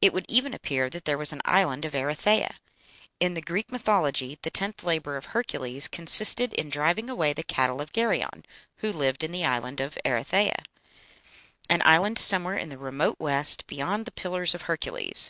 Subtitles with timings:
[0.00, 2.52] It would even appear that there was an island of Erythea.
[3.20, 7.82] In the Greek mythology the tenth labor of Hercules consisted in driving away the cattle
[7.82, 8.46] of Geryon,
[8.76, 10.64] who lived in the island of Erythea,
[11.68, 15.26] "an island somewhere in the remote west, beyond the Pillars of Hercules."